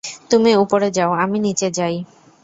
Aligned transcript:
তুমি 0.31 0.51
উপরে 0.55 0.87
যাও, 0.91 1.11
আমি 1.23 1.37
নিচে 1.39 1.67
যাই। 1.71 1.95